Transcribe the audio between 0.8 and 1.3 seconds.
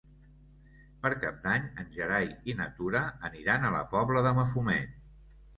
Per